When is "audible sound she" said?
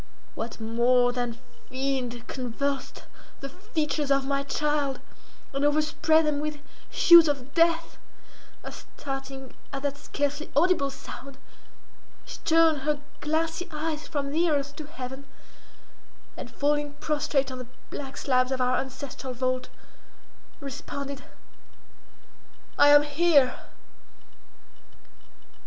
10.55-12.39